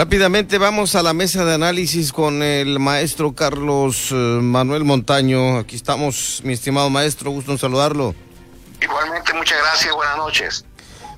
Rápidamente 0.00 0.56
vamos 0.56 0.94
a 0.94 1.02
la 1.02 1.12
mesa 1.12 1.44
de 1.44 1.52
análisis 1.52 2.10
con 2.10 2.42
el 2.42 2.78
maestro 2.78 3.34
Carlos 3.34 4.08
eh, 4.10 4.14
Manuel 4.14 4.82
Montaño. 4.82 5.58
Aquí 5.58 5.76
estamos, 5.76 6.40
mi 6.42 6.54
estimado 6.54 6.88
maestro, 6.88 7.30
gusto 7.32 7.52
en 7.52 7.58
saludarlo. 7.58 8.14
Igualmente, 8.80 9.34
muchas 9.34 9.58
gracias, 9.58 9.94
buenas 9.94 10.16
noches. 10.16 10.64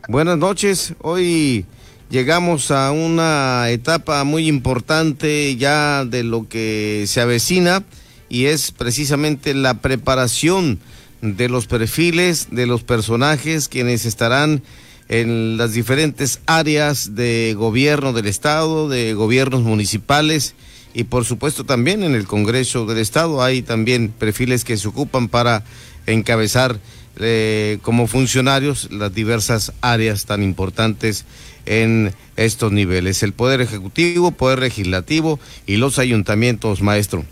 Buenas 0.09 0.37
noches, 0.37 0.95
hoy 1.01 1.65
llegamos 2.11 2.73
a 2.73 2.91
una 2.91 3.71
etapa 3.71 4.25
muy 4.25 4.49
importante 4.49 5.55
ya 5.55 6.05
de 6.05 6.25
lo 6.25 6.49
que 6.49 7.05
se 7.07 7.21
avecina 7.21 7.85
y 8.29 8.47
es 8.47 8.73
precisamente 8.73 9.55
la 9.55 9.75
preparación 9.75 10.81
de 11.21 11.49
los 11.49 11.69
perfiles 11.69 12.49
de 12.51 12.67
los 12.67 12.83
personajes 12.83 13.69
quienes 13.69 14.07
estarán 14.07 14.65
en 15.13 15.59
las 15.59 15.75
diferentes 15.75 16.41
áreas 16.47 17.15
de 17.15 17.55
gobierno 17.55 18.15
del 18.15 18.27
Estado, 18.27 18.89
de 18.89 19.13
gobiernos 19.13 19.61
municipales 19.61 20.55
y 20.95 21.05
por 21.05 21.27
supuesto 21.27 21.65
también 21.65 22.03
en 22.03 22.15
el 22.15 22.27
Congreso 22.27 22.87
del 22.87 22.97
Estado. 22.97 23.43
Hay 23.43 23.61
también 23.61 24.09
perfiles 24.09 24.65
que 24.65 24.79
se 24.79 24.89
ocupan 24.89 25.29
para 25.29 25.65
encabezar 26.07 26.81
eh, 27.17 27.79
como 27.83 28.07
funcionarios 28.07 28.91
las 28.91 29.13
diversas 29.13 29.75
áreas 29.83 30.25
tan 30.25 30.43
importantes 30.43 31.27
en 31.67 32.15
estos 32.37 32.73
niveles, 32.73 33.23
el 33.23 33.35
Poder 33.35 33.61
Ejecutivo, 33.61 34.31
Poder 34.31 34.61
Legislativo 34.61 35.39
y 35.67 35.77
los 35.77 35.99
ayuntamientos, 35.99 36.81
maestro. 36.81 37.23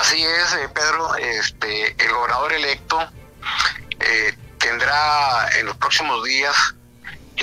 Así 0.00 0.22
es, 0.22 0.52
eh, 0.62 0.68
Pedro, 0.72 1.16
este, 1.16 1.88
el 2.04 2.12
gobernador 2.12 2.52
electo 2.52 3.00
eh, 3.98 4.32
tendrá 4.58 5.48
en 5.58 5.66
los 5.66 5.76
próximos 5.76 6.24
días 6.24 6.54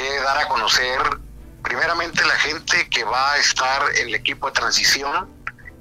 que 0.01 0.19
dar 0.21 0.37
a 0.37 0.47
conocer 0.47 0.99
primeramente 1.63 2.25
la 2.25 2.35
gente 2.35 2.89
que 2.89 3.03
va 3.03 3.33
a 3.33 3.37
estar 3.37 3.83
en 3.95 4.07
el 4.07 4.15
equipo 4.15 4.47
de 4.47 4.53
transición, 4.53 5.29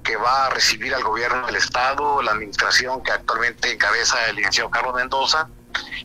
que 0.04 0.16
va 0.16 0.46
a 0.46 0.50
recibir 0.50 0.94
al 0.94 1.02
gobierno 1.02 1.46
del 1.46 1.56
Estado, 1.56 2.22
la 2.22 2.32
administración 2.32 3.02
que 3.02 3.12
actualmente 3.12 3.72
encabeza 3.72 4.26
el 4.26 4.36
licenciado 4.36 4.70
Carlos 4.70 4.94
Mendoza, 4.94 5.48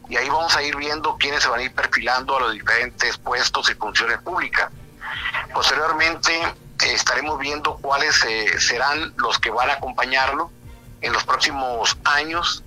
y 0.09 0.17
ahí 0.17 0.30
vamos 0.30 0.55
a 0.55 0.63
ir 0.63 0.75
viendo 0.75 1.17
quiénes 1.17 1.44
se 1.44 1.49
van 1.49 1.59
a 1.59 1.63
ir 1.63 1.73
perfilando 1.73 2.38
a 2.38 2.41
los 2.41 2.53
diferentes 2.53 3.17
puestos 3.17 3.69
y 3.69 3.75
funciones 3.75 4.19
públicas. 4.19 4.69
Posteriormente 5.53 6.53
estaremos 6.85 7.39
viendo 7.39 7.77
cuáles 7.77 8.23
eh, 8.23 8.59
serán 8.59 9.13
los 9.17 9.39
que 9.39 9.50
van 9.50 9.69
a 9.69 9.73
acompañarlo 9.73 10.52
en 11.02 11.11
los 11.11 11.23
próximos 11.23 11.97
años 12.03 12.63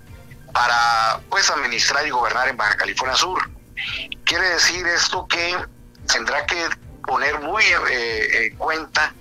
para 0.52 1.20
pues 1.30 1.50
administrar 1.50 2.06
y 2.06 2.10
gobernar 2.10 2.48
en 2.48 2.56
Baja 2.56 2.76
California 2.76 3.16
Sur. 3.16 3.48
Quiere 4.28 4.46
decir 4.50 4.86
esto 4.86 5.26
que 5.26 5.56
tendrá 6.06 6.44
que 6.44 6.68
poner 7.06 7.40
muy 7.40 7.64
eh, 7.90 8.48
en 8.48 8.56
cuenta 8.58 9.14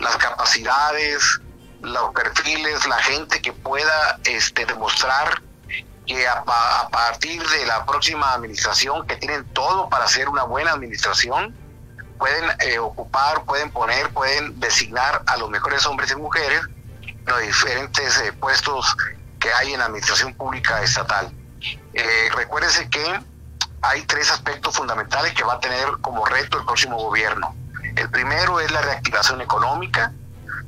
las 0.00 0.16
capacidades, 0.16 1.38
los 1.82 2.14
perfiles, 2.14 2.86
la 2.86 2.96
gente 2.96 3.42
que 3.42 3.52
pueda 3.52 4.18
este, 4.24 4.64
demostrar 4.64 5.42
que 6.06 6.26
a, 6.26 6.42
partir 6.90 7.46
de 7.46 7.66
la 7.66 7.84
próxima 7.84 8.32
administración, 8.32 9.06
que 9.06 9.16
tienen 9.16 9.44
todo 9.52 9.90
para 9.90 10.06
hacer 10.06 10.30
una 10.30 10.44
buena 10.44 10.72
administración, 10.72 11.54
pueden 12.18 12.44
eh, 12.60 12.78
ocupar, 12.78 13.44
pueden 13.44 13.70
poner, 13.70 14.08
pueden 14.14 14.58
designar 14.60 15.22
a 15.26 15.36
los 15.36 15.50
mejores 15.50 15.84
hombres 15.84 16.10
y 16.10 16.16
mujeres 16.16 16.62
en 17.02 17.24
los 17.26 17.40
diferentes 17.42 18.18
eh, 18.18 18.32
puestos 18.32 18.96
que 19.38 19.52
hay 19.52 19.74
en 19.74 19.80
la 19.80 19.86
administración 19.86 20.32
pública 20.32 20.82
estatal. 20.82 21.30
Eh, 21.92 22.30
recuérdense 22.34 22.88
que 22.88 23.20
hay 23.84 24.02
tres 24.02 24.30
aspectos 24.30 24.76
fundamentales 24.76 25.34
que 25.34 25.44
va 25.44 25.54
a 25.54 25.60
tener 25.60 25.86
como 26.00 26.24
reto 26.24 26.58
el 26.58 26.64
próximo 26.64 26.96
gobierno. 26.96 27.54
El 27.96 28.10
primero 28.10 28.60
es 28.60 28.70
la 28.72 28.80
reactivación 28.80 29.40
económica, 29.40 30.12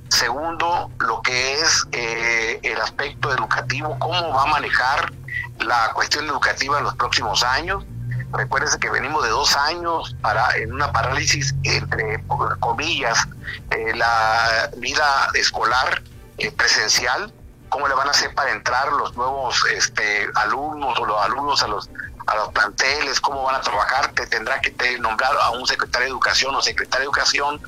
Segundo, 0.09 0.91
lo 1.01 1.21
que 1.21 1.55
es 1.55 1.87
eh, 1.93 2.61
el 2.63 2.81
aspecto 2.81 3.33
educativo, 3.33 3.99
cómo 3.99 4.33
va 4.33 4.43
a 4.43 4.47
manejar 4.47 5.13
la 5.59 5.93
cuestión 5.95 6.27
educativa 6.27 6.79
en 6.79 6.85
los 6.85 6.95
próximos 6.95 7.43
años. 7.43 7.85
Recuérdense 8.33 8.79
que 8.79 8.91
venimos 8.91 9.23
de 9.25 9.31
dos 9.31 9.57
años 9.57 10.17
para 10.21 10.57
en 10.57 10.73
una 10.73 10.93
parálisis 10.93 11.55
entre 11.65 12.23
comillas 12.61 13.27
eh, 13.71 13.95
la 13.95 14.71
vida 14.77 15.29
escolar 15.35 16.03
eh, 16.39 16.53
presencial. 16.53 17.33
¿Cómo 17.69 17.89
le 17.89 17.95
van 17.95 18.07
a 18.07 18.13
hacer 18.13 18.33
para 18.35 18.53
entrar 18.53 18.93
los 18.93 19.17
nuevos 19.17 19.65
este, 19.75 20.29
alumnos 20.37 20.99
o 21.01 21.05
los 21.05 21.21
alumnos 21.21 21.63
a 21.65 21.67
los 21.67 21.91
a 22.27 22.37
los 22.37 22.49
planteles? 22.53 23.21
¿Cómo 23.21 23.43
van 23.45 23.57
a 23.57 23.61
trabajar? 23.61 24.13
Te 24.13 24.27
tendrá 24.27 24.61
que 24.61 24.75
nombrar 24.99 25.33
a 25.41 25.51
un 25.51 25.67
secretario 25.67 26.07
de 26.07 26.11
educación 26.11 26.55
o 26.55 26.61
secretaria 26.61 27.01
de 27.01 27.05
educación 27.05 27.61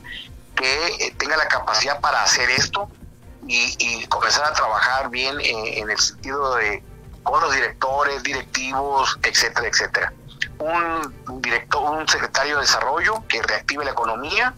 que 0.55 0.87
eh, 0.87 1.15
tenga 1.17 1.37
la 1.37 1.47
capacidad 1.47 2.01
para 2.01 2.23
hacer 2.23 2.51
esto 2.51 2.89
y, 3.47 4.07
comenzar 4.09 4.45
a 4.45 4.53
trabajar 4.53 5.09
bien 5.09 5.41
en, 5.41 5.89
el 5.89 5.99
sentido 5.99 6.57
de 6.57 6.83
con 7.23 7.51
directores, 7.53 8.23
directivos, 8.23 9.19
etcétera, 9.23 9.69
etcétera. 9.69 10.13
Un 10.59 11.41
director, 11.41 11.91
un 11.91 12.09
secretario 12.09 12.57
de 12.57 12.63
desarrollo 12.63 13.23
que 13.29 13.43
reactive 13.43 13.85
la 13.85 13.93
economía 13.93 14.55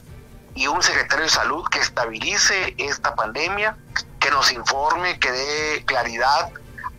y 0.55 0.67
un 0.67 0.82
secretario 0.82 1.25
de 1.25 1.31
salud 1.31 1.65
que 1.69 1.78
estabilice 1.78 2.75
esta 2.78 3.15
pandemia, 3.15 3.77
que 4.19 4.31
nos 4.31 4.53
informe, 4.53 5.19
que 5.19 5.31
dé 5.31 5.84
claridad 5.84 6.50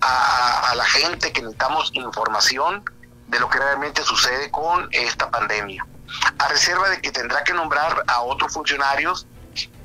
a, 0.02 0.72
a 0.72 0.76
la 0.76 0.86
gente 0.86 1.32
que 1.32 1.42
necesitamos 1.42 1.92
información 1.94 2.84
de 3.28 3.40
lo 3.40 3.50
que 3.50 3.60
realmente 3.60 4.04
sucede 4.04 4.52
con 4.52 4.90
esta 4.92 5.30
pandemia 5.32 5.86
a 6.38 6.48
reserva 6.48 6.90
de 6.90 7.02
que 7.02 7.12
tendrá 7.12 7.44
que 7.44 7.54
nombrar 7.54 8.04
a 8.08 8.22
otros 8.22 8.54
funcionarios 8.54 9.28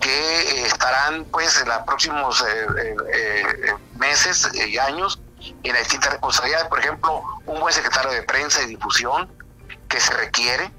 que 0.00 0.40
eh, 0.40 0.66
estarán 0.66 1.24
pues 1.26 1.60
en 1.60 1.68
los 1.68 1.78
próximos 1.78 2.42
eh, 2.42 2.96
eh, 3.12 3.74
meses 3.96 4.48
y 4.54 4.78
años 4.78 5.20
en 5.62 5.72
las 5.72 5.82
distintas 5.82 6.12
responsabilidades, 6.12 6.66
por 6.68 6.80
ejemplo, 6.80 7.22
un 7.46 7.60
buen 7.60 7.72
secretario 7.72 8.10
de 8.10 8.22
prensa 8.22 8.62
y 8.62 8.66
difusión 8.66 9.30
que 9.88 10.00
se 10.00 10.12
requiere 10.14 10.70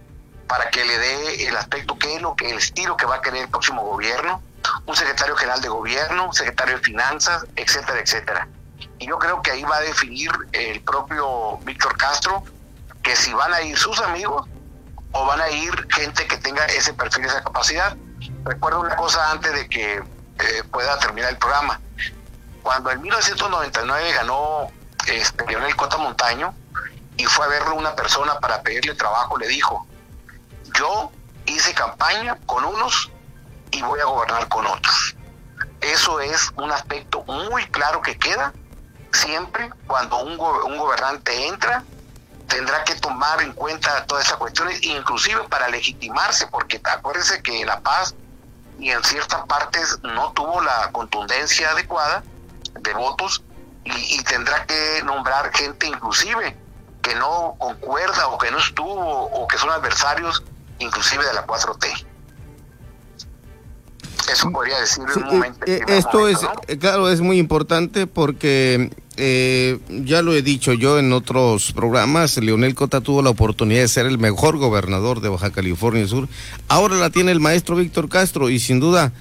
para 0.47 0.69
que 0.69 0.83
le 0.83 0.97
dé 0.97 1.47
el 1.47 1.57
aspecto 1.57 1.97
que 1.97 2.15
es 2.15 2.21
lo 2.21 2.35
que 2.35 2.49
el 2.49 2.57
estilo 2.57 2.97
que 2.97 3.05
va 3.05 3.15
a 3.15 3.21
querer 3.21 3.43
el 3.43 3.49
próximo 3.49 3.83
gobierno, 3.83 4.41
un 4.85 4.95
secretario 4.95 5.35
general 5.35 5.61
de 5.61 5.69
gobierno, 5.69 6.27
un 6.27 6.33
secretario 6.33 6.77
de 6.77 6.83
finanzas, 6.83 7.45
etcétera, 7.55 7.99
etcétera. 7.99 8.47
Y 8.99 9.07
yo 9.07 9.17
creo 9.19 9.41
que 9.41 9.51
ahí 9.51 9.63
va 9.63 9.77
a 9.77 9.81
definir 9.81 10.31
el 10.53 10.81
propio 10.81 11.57
Víctor 11.59 11.95
Castro 11.97 12.43
que 13.03 13.15
si 13.15 13.33
van 13.33 13.53
a 13.53 13.61
ir 13.61 13.77
sus 13.77 13.99
amigos 14.01 14.47
o 15.11 15.25
van 15.25 15.41
a 15.41 15.49
ir 15.49 15.87
gente 15.93 16.27
que 16.27 16.37
tenga 16.37 16.65
ese 16.65 16.93
perfil, 16.93 17.25
esa 17.25 17.43
capacidad. 17.43 17.95
Recuerdo 18.43 18.81
una 18.81 18.95
cosa 18.95 19.31
antes 19.31 19.53
de 19.53 19.69
que 19.69 19.95
eh, 19.95 20.63
pueda 20.71 20.97
terminar 20.99 21.31
el 21.31 21.37
programa. 21.37 21.79
Cuando 22.61 22.91
en 22.91 23.01
1999 23.01 24.13
ganó 24.13 24.69
este, 25.07 25.45
Leonel 25.47 25.75
Cota 25.75 25.97
Montaño 25.97 26.53
y 27.15 27.25
fue 27.25 27.45
a 27.45 27.49
verlo 27.49 27.75
una 27.75 27.95
persona 27.95 28.39
para 28.39 28.61
pedirle 28.61 28.93
trabajo, 28.93 29.37
le 29.37 29.47
dijo, 29.47 29.87
yo 30.77 31.11
hice 31.45 31.73
campaña 31.73 32.37
con 32.45 32.65
unos 32.65 33.09
y 33.71 33.81
voy 33.81 33.99
a 33.99 34.05
gobernar 34.05 34.47
con 34.49 34.67
otros. 34.67 35.15
Eso 35.81 36.19
es 36.19 36.51
un 36.57 36.71
aspecto 36.71 37.23
muy 37.23 37.65
claro 37.67 38.01
que 38.01 38.17
queda 38.17 38.53
siempre 39.11 39.69
cuando 39.87 40.17
un, 40.19 40.39
un 40.39 40.77
gobernante 40.77 41.47
entra 41.47 41.83
tendrá 42.47 42.83
que 42.83 42.95
tomar 42.95 43.41
en 43.41 43.53
cuenta 43.53 44.05
todas 44.05 44.25
esas 44.25 44.37
cuestiones, 44.37 44.81
inclusive 44.83 45.43
para 45.49 45.67
legitimarse, 45.67 46.47
porque 46.47 46.81
acuérdense 46.83 47.41
que 47.43 47.65
La 47.65 47.79
Paz 47.81 48.15
y 48.79 48.91
en 48.91 49.03
ciertas 49.03 49.45
partes 49.47 49.99
no 50.03 50.31
tuvo 50.31 50.61
la 50.61 50.91
contundencia 50.91 51.71
adecuada 51.71 52.23
de 52.79 52.93
votos 52.93 53.43
y, 53.83 54.23
tendrá 54.23 54.65
que 54.65 55.01
nombrar 55.03 55.51
gente 55.53 55.87
inclusive 55.87 56.57
que 57.01 57.15
no 57.15 57.55
concuerda 57.57 58.27
o 58.27 58.37
que 58.37 58.51
no 58.51 58.57
estuvo 58.57 59.23
o 59.23 59.47
que 59.47 59.57
son 59.57 59.69
adversarios 59.69 60.43
inclusive 60.79 61.25
de 61.25 61.33
la 61.33 61.45
4T. 61.47 62.05
Eso 64.31 64.51
podría 64.51 64.79
decir 64.79 65.03
un 65.15 65.23
momento. 65.23 65.59
Eh, 65.65 65.81
esto 65.87 66.27
es, 66.27 66.39
eh, 66.67 66.77
claro, 66.77 67.09
es 67.09 67.21
muy 67.21 67.39
importante 67.39 68.07
porque 68.07 68.91
eh, 69.15 69.79
ya 69.89 70.21
lo 70.21 70.33
he 70.33 70.41
dicho 70.41 70.73
yo 70.73 70.99
en 70.99 71.13
otros 71.13 71.71
programas, 71.71 72.37
Leonel 72.37 72.75
Cota 72.75 73.01
tuvo 73.01 73.21
la 73.21 73.29
oportunidad 73.29 73.81
de 73.81 73.87
ser 73.87 74.05
el 74.05 74.17
mejor 74.17 74.57
gobernador 74.57 75.21
de 75.21 75.29
Baja 75.29 75.51
California 75.51 76.07
Sur. 76.07 76.27
Ahora 76.67 76.95
la 76.95 77.09
tiene 77.09 77.31
el 77.31 77.39
maestro 77.39 77.75
Víctor 77.77 78.09
Castro 78.09 78.49
y 78.49 78.59
sin 78.59 78.79
duda 78.79 79.13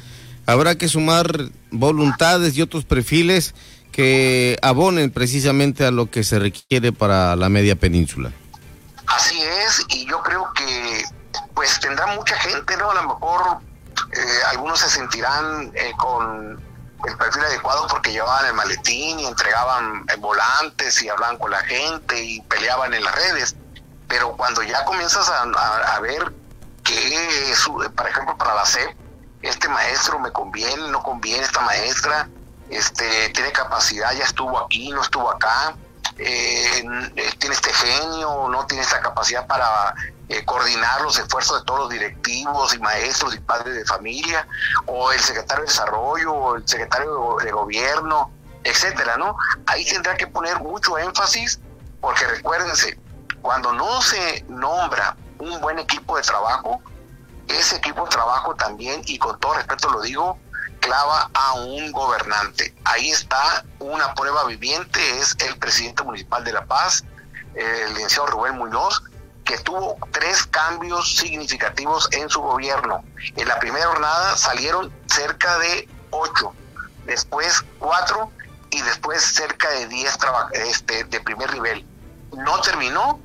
habrá 0.44 0.76
que 0.76 0.88
sumar 0.88 1.50
voluntades 1.70 2.56
y 2.56 2.62
otros 2.62 2.84
perfiles 2.84 3.54
que 3.92 4.58
abonen 4.60 5.10
precisamente 5.10 5.84
a 5.84 5.90
lo 5.90 6.10
que 6.10 6.24
se 6.24 6.38
requiere 6.38 6.92
para 6.92 7.36
la 7.36 7.48
media 7.48 7.76
península. 7.76 8.32
Así 9.06 9.40
es, 9.40 9.86
y 9.88 10.06
yo 10.06 10.20
creo 10.22 10.48
que 10.54 11.04
pues 11.54 11.78
tendrá 11.80 12.14
mucha 12.14 12.36
gente, 12.38 12.76
¿no? 12.76 12.90
A 12.90 12.94
lo 12.94 13.02
mejor 13.04 13.60
eh, 14.12 14.40
algunos 14.50 14.80
se 14.80 14.88
sentirán 14.88 15.72
eh, 15.74 15.92
con 15.96 16.62
el 17.04 17.16
perfil 17.16 17.44
adecuado 17.44 17.86
porque 17.88 18.12
llevaban 18.12 18.46
el 18.46 18.54
maletín 18.54 19.20
y 19.20 19.26
entregaban 19.26 20.04
eh, 20.08 20.16
volantes 20.18 21.02
y 21.02 21.08
hablaban 21.08 21.36
con 21.38 21.50
la 21.50 21.60
gente 21.60 22.22
y 22.22 22.40
peleaban 22.42 22.94
en 22.94 23.04
las 23.04 23.14
redes. 23.14 23.56
Pero 24.08 24.36
cuando 24.36 24.62
ya 24.62 24.84
comienzas 24.84 25.28
a, 25.28 26.00
ver 26.00 26.32
que, 26.84 27.54
por 27.96 28.08
ejemplo, 28.08 28.36
para 28.38 28.54
la 28.54 28.64
CEP, 28.64 28.96
este 29.42 29.68
maestro 29.68 30.18
me 30.20 30.30
conviene, 30.30 30.88
no 30.88 31.02
conviene 31.02 31.42
esta 31.42 31.60
maestra, 31.60 32.28
este, 32.70 33.30
tiene 33.30 33.50
capacidad, 33.50 34.12
ya 34.12 34.24
estuvo 34.24 34.58
aquí, 34.58 34.90
no 34.90 35.02
estuvo 35.02 35.28
acá, 35.28 35.74
eh, 36.18 36.84
eh, 37.16 37.32
tiene 37.38 37.54
este 37.54 37.72
genio, 37.72 38.48
no 38.48 38.64
tiene 38.66 38.82
esta 38.82 39.00
capacidad 39.00 39.46
para 39.46 39.94
eh, 40.28 40.44
coordinar 40.44 41.02
los 41.02 41.18
esfuerzos 41.18 41.60
de 41.60 41.64
todos 41.64 41.80
los 41.80 41.90
directivos 41.90 42.74
y 42.74 42.78
maestros 42.78 43.34
y 43.34 43.40
padres 43.40 43.74
de 43.74 43.84
familia, 43.84 44.46
o 44.86 45.12
el 45.12 45.20
secretario 45.20 45.64
de 45.64 45.70
desarrollo, 45.70 46.32
o 46.32 46.56
el 46.56 46.66
secretario 46.66 47.36
de 47.42 47.52
gobierno, 47.52 48.32
etcétera, 48.64 49.16
¿no? 49.16 49.36
Ahí 49.66 49.84
tendrá 49.84 50.16
que 50.16 50.26
poner 50.26 50.58
mucho 50.60 50.98
énfasis, 50.98 51.60
porque 52.00 52.26
recuérdense, 52.26 52.98
cuando 53.40 53.72
no 53.72 54.02
se 54.02 54.44
nombra 54.48 55.16
un 55.38 55.60
buen 55.60 55.78
equipo 55.78 56.16
de 56.16 56.22
trabajo, 56.22 56.80
ese 57.46 57.76
equipo 57.76 58.04
de 58.04 58.10
trabajo 58.10 58.54
también, 58.56 59.02
y 59.06 59.18
con 59.18 59.38
todo 59.38 59.54
respeto 59.54 59.88
lo 59.90 60.00
digo, 60.00 60.38
clava 60.80 61.30
a 61.34 61.54
un 61.54 61.92
gobernante. 61.92 62.74
Ahí 62.84 63.10
está 63.10 63.64
una 63.78 64.14
prueba 64.14 64.44
viviente, 64.44 65.20
es 65.20 65.36
el 65.38 65.56
presidente 65.58 66.02
municipal 66.02 66.42
de 66.44 66.52
La 66.52 66.64
Paz, 66.64 67.04
el 67.54 67.94
licenciado 67.94 68.26
Rubén 68.26 68.56
Muñoz, 68.56 69.02
que 69.46 69.56
tuvo 69.58 69.96
tres 70.10 70.44
cambios 70.46 71.16
significativos 71.16 72.08
en 72.12 72.28
su 72.28 72.42
gobierno. 72.42 73.02
En 73.36 73.48
la 73.48 73.58
primera 73.58 73.86
jornada 73.86 74.36
salieron 74.36 74.92
cerca 75.06 75.58
de 75.58 75.88
ocho, 76.10 76.52
después 77.06 77.64
cuatro 77.78 78.30
y 78.70 78.82
después 78.82 79.22
cerca 79.22 79.70
de 79.70 79.86
diez 79.86 80.18
este, 80.52 81.04
de 81.04 81.20
primer 81.20 81.52
nivel. 81.54 81.86
No 82.36 82.60
terminó 82.60 83.20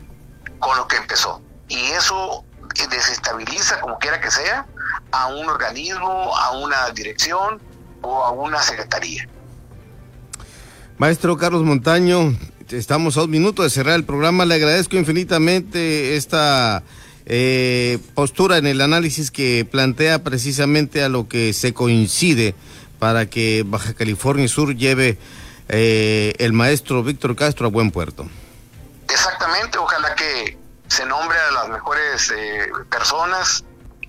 con 0.60 0.78
lo 0.78 0.88
que 0.88 0.98
empezó. 0.98 1.42
Y 1.68 1.80
eso 1.92 2.46
desestabiliza, 2.90 3.82
como 3.82 3.98
quiera 3.98 4.22
que 4.22 4.30
sea, 4.30 4.66
a 5.12 5.28
un 5.28 5.50
organismo, 5.50 6.36
a 6.38 6.52
una 6.52 6.90
dirección 6.92 7.60
o 8.02 8.24
a 8.24 8.32
una 8.32 8.62
secretaría. 8.62 9.28
Maestro 10.98 11.36
Carlos 11.36 11.64
Montaño, 11.64 12.36
estamos 12.72 13.18
a 13.18 13.24
un 13.24 13.30
minuto 13.30 13.64
de 13.64 13.70
cerrar 13.70 13.96
el 13.96 14.06
programa. 14.06 14.46
Le 14.46 14.56
agradezco 14.56 14.96
infinitamente 14.96 16.16
esta 16.16 16.84
eh, 17.26 18.00
postura 18.14 18.58
en 18.58 18.68
el 18.68 18.82
análisis 18.82 19.32
que 19.32 19.68
plantea 19.70 20.24
precisamente 20.24 21.04
a 21.04 21.10
lo 21.10 21.28
que 21.28 21.54
se 21.54 21.74
coincide 21.74 22.56
para 23.00 23.26
que 23.26 23.64
Baja 23.66 23.94
California 23.94 24.48
Sur 24.48 24.76
lleve 24.76 25.18
eh, 25.70 26.34
el 26.40 26.54
maestro 26.54 27.04
Víctor 27.04 27.36
Castro 27.36 27.68
a 27.68 27.70
buen 27.70 27.92
puerto. 27.92 28.28
Exactamente, 29.10 29.78
ojalá 29.78 30.16
que 30.16 30.58
se 30.88 31.06
nombre 31.06 31.38
a 31.38 31.52
las 31.52 31.70
mejores 31.70 32.32
eh, 32.36 32.72
personas 32.90 33.64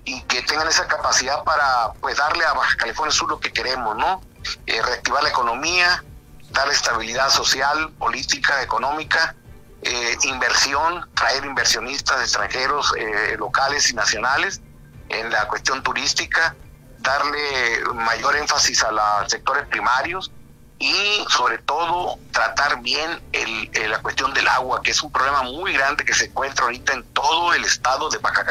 y 0.05 0.21
que 0.23 0.41
tengan 0.43 0.67
esa 0.67 0.87
capacidad 0.87 1.43
para 1.43 1.93
pues 1.99 2.17
darle 2.17 2.43
a 2.45 2.53
Baja 2.53 2.75
California 2.77 3.11
Sur 3.11 3.29
lo 3.29 3.39
que 3.39 3.51
queremos, 3.51 3.95
¿no? 3.97 4.21
Reactivar 4.67 5.23
la 5.23 5.29
economía, 5.29 6.03
darle 6.53 6.73
estabilidad 6.73 7.29
social, 7.29 7.91
política, 7.93 8.61
económica, 8.61 9.35
eh, 9.81 10.17
inversión, 10.23 11.09
traer 11.13 11.43
inversionistas 11.43 12.21
extranjeros, 12.21 12.93
eh, 12.97 13.35
locales 13.37 13.89
y 13.89 13.95
nacionales 13.95 14.61
en 15.09 15.29
la 15.31 15.47
cuestión 15.47 15.83
turística, 15.83 16.55
darle 16.99 17.83
mayor 17.93 18.37
énfasis 18.37 18.83
a 18.83 18.91
los 18.91 19.29
sectores 19.29 19.67
primarios 19.67 20.31
y 20.79 21.25
sobre 21.29 21.57
todo 21.59 22.17
tratar 22.31 22.81
bien 22.81 23.21
el, 23.31 23.69
la 23.89 24.01
cuestión 24.01 24.33
del 24.33 24.47
agua, 24.47 24.81
que 24.81 24.91
es 24.91 25.01
un 25.03 25.11
problema 25.11 25.43
muy 25.43 25.73
grande 25.73 26.05
que 26.05 26.13
se 26.13 26.25
encuentra 26.25 26.65
ahorita 26.65 26.93
en 26.93 27.03
todo 27.13 27.53
el 27.53 27.63
estado 27.65 28.09
de 28.09 28.19
Baja 28.19 28.41